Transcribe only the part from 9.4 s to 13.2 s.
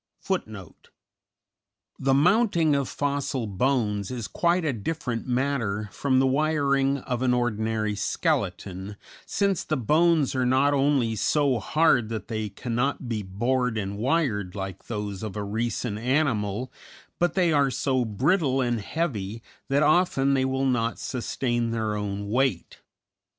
the bones are not only so hard that they cannot